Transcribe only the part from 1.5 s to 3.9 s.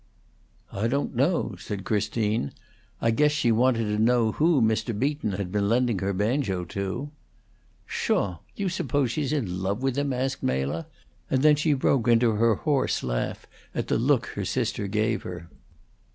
said Christine. "I guess she wanted